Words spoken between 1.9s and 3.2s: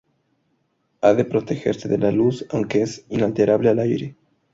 la luz, aunque es